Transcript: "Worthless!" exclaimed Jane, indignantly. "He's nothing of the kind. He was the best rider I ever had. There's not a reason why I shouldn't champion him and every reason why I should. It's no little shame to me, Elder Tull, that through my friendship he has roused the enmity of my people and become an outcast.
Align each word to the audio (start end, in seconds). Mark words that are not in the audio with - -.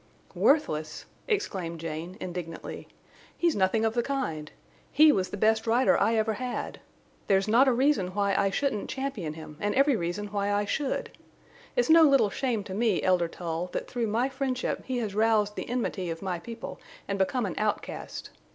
"Worthless!" 0.33 1.05
exclaimed 1.27 1.79
Jane, 1.79 2.17
indignantly. 2.19 2.87
"He's 3.37 3.55
nothing 3.55 3.85
of 3.85 3.93
the 3.93 4.01
kind. 4.01 4.51
He 4.91 5.11
was 5.11 5.29
the 5.29 5.37
best 5.37 5.67
rider 5.67 5.95
I 5.95 6.15
ever 6.15 6.33
had. 6.33 6.79
There's 7.27 7.47
not 7.47 7.67
a 7.67 7.71
reason 7.71 8.07
why 8.15 8.33
I 8.33 8.49
shouldn't 8.49 8.89
champion 8.89 9.35
him 9.35 9.57
and 9.59 9.75
every 9.75 9.95
reason 9.95 10.25
why 10.31 10.51
I 10.51 10.65
should. 10.65 11.11
It's 11.75 11.87
no 11.87 12.01
little 12.01 12.31
shame 12.31 12.63
to 12.63 12.73
me, 12.73 13.03
Elder 13.03 13.27
Tull, 13.27 13.69
that 13.73 13.87
through 13.87 14.07
my 14.07 14.27
friendship 14.27 14.81
he 14.85 14.97
has 14.97 15.13
roused 15.13 15.53
the 15.55 15.69
enmity 15.69 16.09
of 16.09 16.23
my 16.23 16.39
people 16.39 16.81
and 17.07 17.19
become 17.19 17.45
an 17.45 17.53
outcast. 17.59 18.31